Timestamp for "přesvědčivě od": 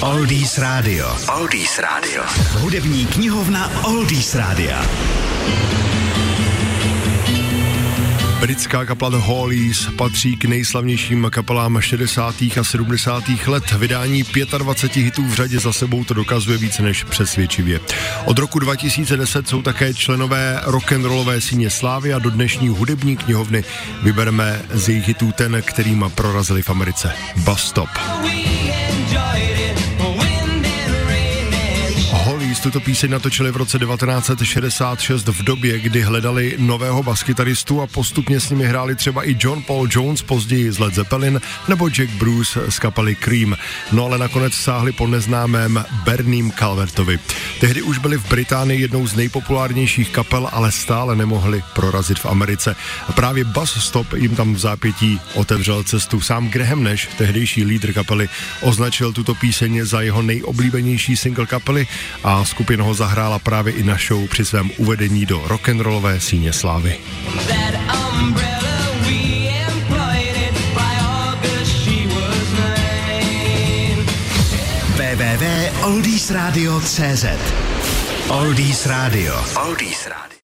17.04-18.38